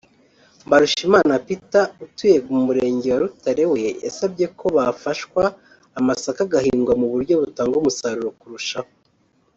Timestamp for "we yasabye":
3.71-4.45